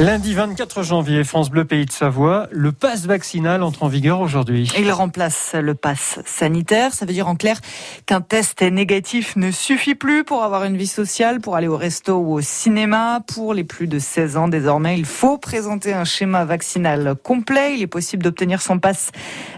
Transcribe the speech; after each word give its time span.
Lundi 0.00 0.34
24 0.34 0.82
janvier, 0.82 1.22
France 1.22 1.50
Bleu 1.50 1.64
Pays 1.64 1.86
de 1.86 1.92
Savoie, 1.92 2.48
le 2.50 2.72
pass 2.72 3.06
vaccinal 3.06 3.62
entre 3.62 3.84
en 3.84 3.86
vigueur 3.86 4.20
aujourd'hui. 4.20 4.68
Il 4.76 4.90
remplace 4.90 5.54
le 5.54 5.76
pass 5.76 6.18
sanitaire. 6.26 6.92
Ça 6.92 7.06
veut 7.06 7.12
dire 7.12 7.28
en 7.28 7.36
clair 7.36 7.60
qu'un 8.04 8.20
test 8.20 8.62
négatif 8.62 9.36
ne 9.36 9.52
suffit 9.52 9.94
plus 9.94 10.24
pour 10.24 10.42
avoir 10.42 10.64
une 10.64 10.76
vie 10.76 10.88
sociale, 10.88 11.40
pour 11.40 11.54
aller 11.54 11.68
au 11.68 11.76
resto 11.76 12.16
ou 12.16 12.32
au 12.32 12.40
cinéma. 12.40 13.20
Pour 13.24 13.54
les 13.54 13.62
plus 13.62 13.86
de 13.86 14.00
16 14.00 14.36
ans, 14.36 14.48
désormais, 14.48 14.98
il 14.98 15.04
faut 15.04 15.38
présenter 15.38 15.92
un 15.92 16.04
schéma 16.04 16.44
vaccinal 16.44 17.14
complet. 17.22 17.76
Il 17.76 17.82
est 17.82 17.86
possible 17.86 18.24
d'obtenir 18.24 18.62
son 18.62 18.80
pass 18.80 19.12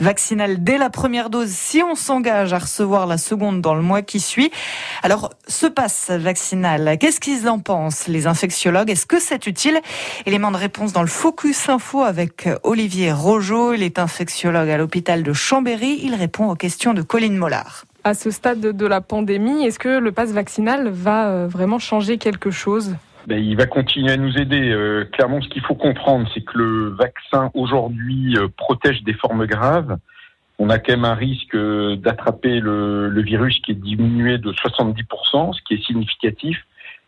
vaccinal 0.00 0.64
dès 0.64 0.78
la 0.78 0.88
première 0.88 1.28
dose 1.28 1.50
si 1.50 1.82
on 1.82 1.94
s'engage 1.94 2.54
à 2.54 2.58
recevoir 2.60 3.06
la 3.06 3.18
seconde 3.18 3.60
dans 3.60 3.74
le 3.74 3.82
mois 3.82 4.00
qui 4.00 4.18
suit. 4.18 4.50
Alors, 5.02 5.28
ce 5.46 5.66
pass 5.66 6.08
vaccinal, 6.08 6.96
qu'est-ce 6.98 7.20
qu'ils 7.20 7.50
en 7.50 7.58
pensent, 7.58 8.08
les 8.08 8.26
infectiologues? 8.26 8.88
Est-ce 8.88 9.04
que 9.04 9.20
c'est 9.20 9.46
utile? 9.46 9.78
Élément 10.24 10.52
de 10.52 10.56
réponse 10.56 10.92
dans 10.92 11.00
le 11.00 11.08
Focus 11.08 11.68
Info 11.68 12.02
avec 12.02 12.48
Olivier 12.62 13.10
Rojo. 13.10 13.72
Il 13.72 13.82
est 13.82 13.98
infectiologue 13.98 14.70
à 14.70 14.78
l'hôpital 14.78 15.24
de 15.24 15.32
Chambéry. 15.32 15.98
Il 16.04 16.14
répond 16.14 16.48
aux 16.48 16.54
questions 16.54 16.94
de 16.94 17.02
Colline 17.02 17.36
Mollard. 17.36 17.84
À 18.04 18.14
ce 18.14 18.30
stade 18.30 18.60
de 18.60 18.86
la 18.86 19.00
pandémie, 19.00 19.64
est-ce 19.64 19.80
que 19.80 19.98
le 19.98 20.12
pass 20.12 20.32
vaccinal 20.32 20.88
va 20.88 21.28
euh, 21.28 21.46
vraiment 21.48 21.80
changer 21.80 22.18
quelque 22.18 22.52
chose? 22.52 22.94
Ben, 23.26 23.42
il 23.42 23.56
va 23.56 23.66
continuer 23.66 24.12
à 24.12 24.16
nous 24.16 24.36
aider. 24.36 24.70
Euh, 24.70 25.04
clairement, 25.06 25.42
ce 25.42 25.48
qu'il 25.48 25.62
faut 25.62 25.74
comprendre, 25.74 26.28
c'est 26.32 26.42
que 26.42 26.56
le 26.56 26.90
vaccin 26.90 27.50
aujourd'hui 27.54 28.36
euh, 28.36 28.46
protège 28.56 29.02
des 29.02 29.14
formes 29.14 29.46
graves. 29.46 29.96
On 30.60 30.70
a 30.70 30.78
quand 30.78 30.92
même 30.92 31.04
un 31.04 31.14
risque 31.14 31.56
d'attraper 31.56 32.60
le, 32.60 33.08
le, 33.08 33.22
virus 33.22 33.58
qui 33.64 33.72
est 33.72 33.80
diminué 33.80 34.38
de 34.38 34.52
70%, 34.52 35.52
ce 35.52 35.60
qui 35.66 35.74
est 35.74 35.84
significatif. 35.84 36.58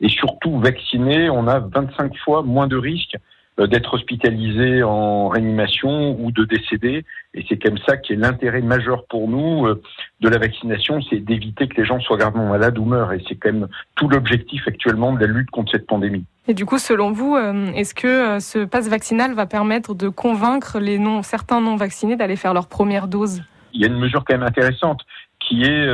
Et 0.01 0.09
surtout, 0.09 0.59
vacciné, 0.59 1.31
on 1.31 1.47
a 1.47 1.61
25 1.61 2.17
fois 2.19 2.43
moins 2.43 2.67
de 2.67 2.77
risques 2.77 3.17
euh, 3.61 3.69
d'être 3.69 3.95
hospitalisé 3.95 4.83
en 4.83 5.29
réanimation 5.29 6.21
ou 6.21 6.33
de 6.33 6.43
décéder. 6.43 7.05
Et 7.35 7.45
c'est 7.49 7.63
comme 7.63 7.79
ça 7.87 7.97
qui 7.97 8.13
est 8.13 8.17
l'intérêt 8.17 8.63
majeur 8.63 9.05
pour 9.09 9.29
nous 9.29 9.67
euh, 9.67 9.81
de 10.19 10.29
la 10.29 10.39
vaccination, 10.39 11.01
c'est 11.09 11.21
d'éviter 11.21 11.69
que 11.69 11.77
les 11.77 11.87
gens 11.87 12.01
soient 12.01 12.17
gravement 12.17 12.49
malades 12.49 12.77
ou 12.79 12.85
meurent. 12.85 13.13
Et 13.13 13.23
c'est 13.29 13.37
quand 13.37 13.53
même 13.53 13.69
tout 13.95 14.09
l'objectif 14.09 14.67
actuellement 14.67 15.13
de 15.13 15.21
la 15.21 15.29
lutte 15.29 15.51
contre 15.51 15.71
cette 15.71 15.87
pandémie. 15.87 16.25
Et 16.49 16.55
du 16.55 16.67
coup, 16.67 16.79
selon 16.79 17.13
vous, 17.13 17.37
euh, 17.37 17.71
est-ce 17.75 17.95
que 17.95 18.41
ce 18.41 18.65
passe 18.65 18.89
vaccinal 18.89 19.35
va 19.35 19.47
permettre 19.47 19.95
de 19.95 20.09
convaincre 20.09 20.81
les 20.81 20.99
non, 20.99 21.23
certains 21.23 21.61
non 21.61 21.77
vaccinés 21.77 22.17
d'aller 22.17 22.37
faire 22.37 22.55
leur 22.55 22.67
première 22.67 23.07
dose? 23.07 23.45
Il 23.73 23.81
y 23.81 23.85
a 23.85 23.87
une 23.87 24.01
mesure 24.01 24.25
quand 24.25 24.35
même 24.35 24.47
intéressante 24.47 25.03
qui 25.39 25.63
est 25.63 25.87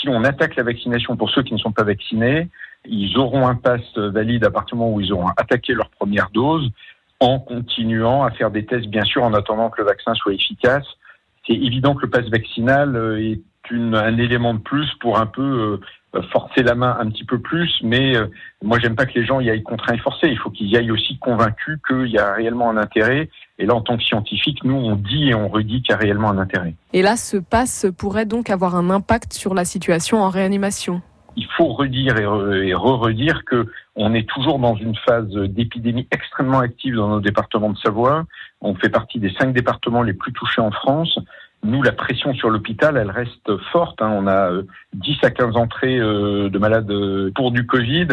si 0.00 0.08
on 0.08 0.22
attaque 0.22 0.54
la 0.56 0.62
vaccination 0.62 1.16
pour 1.16 1.28
ceux 1.30 1.42
qui 1.42 1.52
ne 1.52 1.58
sont 1.58 1.72
pas 1.72 1.82
vaccinés, 1.82 2.48
ils 2.88 3.16
auront 3.18 3.46
un 3.46 3.54
pass 3.54 3.80
valide 3.96 4.44
à 4.44 4.50
partir 4.50 4.76
du 4.76 4.80
moment 4.80 4.94
où 4.94 5.00
ils 5.00 5.12
auront 5.12 5.28
attaqué 5.36 5.74
leur 5.74 5.90
première 5.90 6.30
dose 6.30 6.70
en 7.20 7.38
continuant 7.38 8.24
à 8.24 8.30
faire 8.30 8.50
des 8.50 8.66
tests, 8.66 8.88
bien 8.88 9.04
sûr, 9.04 9.22
en 9.24 9.32
attendant 9.32 9.70
que 9.70 9.80
le 9.80 9.86
vaccin 9.86 10.14
soit 10.14 10.34
efficace. 10.34 10.84
C'est 11.46 11.54
évident 11.54 11.94
que 11.94 12.02
le 12.02 12.10
pass 12.10 12.28
vaccinal 12.28 12.96
euh, 12.96 13.18
est 13.18 13.40
un 13.72 14.16
élément 14.18 14.54
de 14.54 14.60
plus 14.60 14.88
pour 15.00 15.18
un 15.18 15.26
peu 15.26 15.80
euh, 16.14 16.22
forcer 16.32 16.62
la 16.62 16.76
main 16.76 16.96
un 17.00 17.08
petit 17.10 17.24
peu 17.24 17.40
plus, 17.40 17.80
mais 17.82 18.16
euh, 18.16 18.26
moi 18.62 18.78
j'aime 18.78 18.94
pas 18.94 19.06
que 19.06 19.18
les 19.18 19.26
gens 19.26 19.40
y 19.40 19.50
aillent 19.50 19.62
contraints 19.62 19.94
et 19.94 19.98
forcés. 19.98 20.28
Il 20.28 20.38
faut 20.38 20.50
qu'ils 20.50 20.68
y 20.68 20.76
aillent 20.76 20.92
aussi 20.92 21.18
convaincus 21.18 21.78
qu'il 21.86 22.06
y 22.06 22.18
a 22.18 22.32
réellement 22.32 22.70
un 22.70 22.76
intérêt. 22.76 23.28
Et 23.58 23.66
là, 23.66 23.74
en 23.74 23.80
tant 23.80 23.96
que 23.96 24.04
scientifique, 24.04 24.62
nous 24.62 24.76
on 24.76 24.94
dit 24.94 25.30
et 25.30 25.34
on 25.34 25.48
redit 25.48 25.82
qu'il 25.82 25.90
y 25.90 25.94
a 25.94 25.98
réellement 25.98 26.30
un 26.30 26.38
intérêt. 26.38 26.74
Et 26.92 27.02
là, 27.02 27.16
ce 27.16 27.38
pass 27.38 27.86
pourrait 27.98 28.26
donc 28.26 28.50
avoir 28.50 28.76
un 28.76 28.88
impact 28.90 29.32
sur 29.32 29.52
la 29.52 29.64
situation 29.64 30.18
en 30.18 30.28
réanimation 30.28 31.02
il 31.36 31.46
faut 31.56 31.68
redire 31.68 32.18
et, 32.18 32.74
re-redire 32.74 33.44
que 33.44 33.66
on 33.94 34.14
est 34.14 34.28
toujours 34.28 34.58
dans 34.58 34.74
une 34.74 34.96
phase 34.96 35.28
d'épidémie 35.28 36.08
extrêmement 36.10 36.60
active 36.60 36.96
dans 36.96 37.08
nos 37.08 37.20
départements 37.20 37.70
de 37.70 37.78
Savoie. 37.78 38.24
On 38.60 38.74
fait 38.74 38.88
partie 38.88 39.18
des 39.18 39.32
cinq 39.38 39.52
départements 39.52 40.02
les 40.02 40.14
plus 40.14 40.32
touchés 40.32 40.60
en 40.60 40.70
France. 40.70 41.18
Nous, 41.62 41.82
la 41.82 41.92
pression 41.92 42.34
sur 42.34 42.50
l'hôpital, 42.50 42.96
elle 42.96 43.10
reste 43.10 43.56
forte. 43.72 44.00
Hein. 44.00 44.10
On 44.12 44.26
a 44.26 44.50
10 44.94 45.10
euh, 45.10 45.26
à 45.26 45.30
15 45.30 45.56
entrées 45.56 45.98
euh, 45.98 46.48
de 46.48 46.58
malades 46.58 46.90
euh, 46.90 47.30
pour 47.34 47.50
du 47.50 47.66
Covid. 47.66 48.08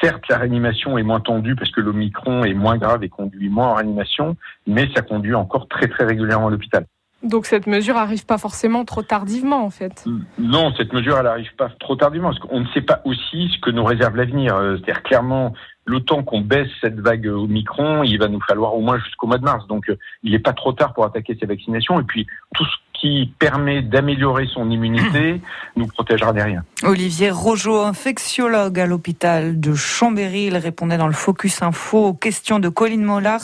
Certes, 0.00 0.24
la 0.28 0.38
réanimation 0.38 0.98
est 0.98 1.02
moins 1.02 1.20
tendue 1.20 1.56
parce 1.56 1.70
que 1.70 1.80
l'Omicron 1.80 2.44
est 2.44 2.54
moins 2.54 2.76
grave 2.76 3.02
et 3.02 3.08
conduit 3.08 3.48
moins 3.48 3.68
en 3.68 3.74
réanimation, 3.74 4.36
mais 4.66 4.88
ça 4.94 5.02
conduit 5.02 5.34
encore 5.34 5.68
très 5.68 5.88
très 5.88 6.04
régulièrement 6.04 6.48
à 6.48 6.50
l'hôpital. 6.50 6.86
Donc 7.26 7.46
cette 7.46 7.66
mesure 7.66 7.96
arrive 7.96 8.24
pas 8.24 8.38
forcément 8.38 8.84
trop 8.84 9.02
tardivement 9.02 9.64
en 9.64 9.70
fait. 9.70 10.04
Non, 10.38 10.72
cette 10.76 10.92
mesure 10.92 11.18
elle 11.18 11.26
arrive 11.26 11.54
pas 11.56 11.68
trop 11.80 11.96
tardivement 11.96 12.28
parce 12.28 12.40
qu'on 12.40 12.60
ne 12.60 12.68
sait 12.68 12.82
pas 12.82 13.00
aussi 13.04 13.50
ce 13.54 13.60
que 13.60 13.70
nous 13.70 13.84
réserve 13.84 14.16
l'avenir. 14.16 14.56
Euh, 14.56 14.76
c'est-à-dire 14.76 15.02
clairement 15.02 15.52
le 15.84 16.00
temps 16.00 16.22
qu'on 16.22 16.40
baisse 16.40 16.68
cette 16.80 16.98
vague 16.98 17.26
au 17.26 17.46
micron, 17.46 18.02
il 18.02 18.18
va 18.18 18.28
nous 18.28 18.40
falloir 18.40 18.74
au 18.74 18.80
moins 18.80 18.98
jusqu'au 18.98 19.26
mois 19.26 19.38
de 19.38 19.44
mars. 19.44 19.66
Donc 19.66 19.88
euh, 19.88 19.96
il 20.22 20.32
n'est 20.32 20.38
pas 20.38 20.52
trop 20.52 20.72
tard 20.72 20.94
pour 20.94 21.04
attaquer 21.04 21.36
ces 21.38 21.46
vaccinations 21.46 22.00
et 22.00 22.04
puis 22.04 22.26
tout 22.54 22.64
ce 22.64 22.76
qui 23.00 23.32
permet 23.38 23.82
d'améliorer 23.82 24.46
son 24.52 24.70
immunité 24.70 25.40
nous 25.76 25.86
protégera 25.86 26.32
derrière. 26.32 26.62
Olivier 26.82 27.30
Rojo, 27.30 27.80
infectiologue 27.80 28.78
à 28.80 28.86
l'hôpital 28.86 29.58
de 29.60 29.74
Chambéry, 29.74 30.46
il 30.46 30.56
répondait 30.56 30.98
dans 30.98 31.06
le 31.06 31.12
Focus 31.12 31.62
Info 31.62 32.06
aux 32.06 32.14
questions 32.14 32.58
de 32.58 32.68
Colline 32.68 33.02
Mollard 33.02 33.42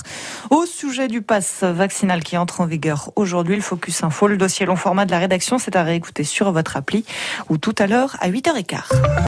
au 0.51 0.67
sujet 0.67 1.09
du 1.09 1.23
pass 1.23 1.63
vaccinal 1.63 2.23
qui 2.23 2.37
entre 2.37 2.61
en 2.61 2.67
vigueur 2.67 3.11
aujourd'hui. 3.17 3.57
Le 3.57 3.63
Focus 3.63 4.03
Info, 4.05 4.27
le 4.27 4.37
dossier 4.37 4.67
long 4.67 4.77
format 4.77 5.05
de 5.05 5.11
la 5.11 5.19
rédaction, 5.19 5.59
c'est 5.59 5.77
à 5.77 5.83
réécouter 5.83 6.25
sur 6.25 6.53
votre 6.53 6.77
appli 6.77 7.05
ou 7.49 7.59
tout 7.59 7.75
à 7.79 7.87
l'heure 7.87 8.17
à 8.21 8.29
8h15. 8.29 9.13